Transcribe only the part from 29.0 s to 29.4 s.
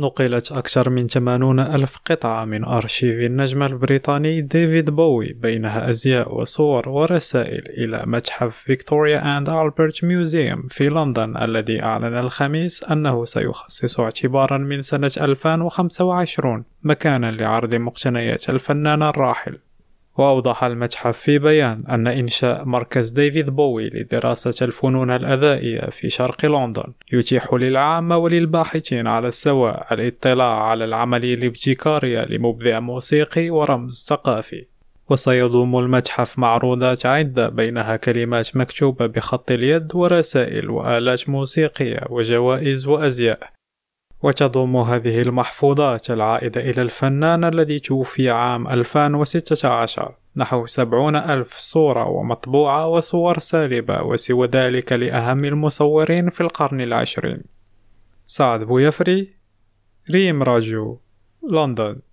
على